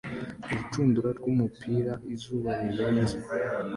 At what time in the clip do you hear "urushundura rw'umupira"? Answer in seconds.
0.51-1.93